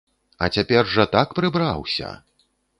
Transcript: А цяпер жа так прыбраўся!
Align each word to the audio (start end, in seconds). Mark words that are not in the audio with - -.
А 0.45 0.47
цяпер 0.55 0.89
жа 0.95 1.05
так 1.17 1.37
прыбраўся! 1.43 2.13